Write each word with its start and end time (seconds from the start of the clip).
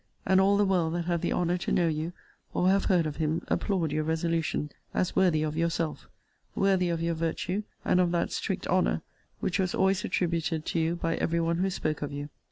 And 0.25 0.41
all 0.41 0.57
the 0.57 0.65
world 0.65 0.95
that 0.95 1.05
have 1.05 1.21
the 1.21 1.31
honour 1.31 1.59
to 1.59 1.71
know 1.71 1.87
you, 1.87 2.11
or 2.55 2.69
have 2.69 2.85
heard 2.85 3.05
of 3.05 3.17
him, 3.17 3.43
applaud 3.49 3.91
your 3.91 4.03
resolution, 4.03 4.71
as 4.95 5.15
worthy 5.15 5.43
of 5.43 5.55
yourself; 5.55 6.09
worthy 6.55 6.89
of 6.89 7.03
your 7.03 7.13
virtue, 7.13 7.61
and 7.85 7.99
of 8.01 8.09
that 8.09 8.31
strict 8.31 8.65
honour 8.65 9.03
which 9.41 9.59
was 9.59 9.75
always 9.75 10.03
attributed 10.03 10.65
to 10.65 10.79
you 10.79 10.95
by 10.95 11.17
every 11.17 11.39
one 11.39 11.57
who 11.57 11.69
spoke 11.69 12.01
of 12.01 12.11
you. 12.11 12.29